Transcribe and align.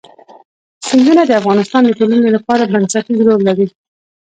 سیندونه 0.87 1.23
د 1.25 1.31
افغانستان 1.41 1.81
د 1.85 1.91
ټولنې 1.99 2.29
لپاره 2.35 2.69
بنسټيز 2.73 3.19
رول 3.27 3.41
لري. 3.49 3.67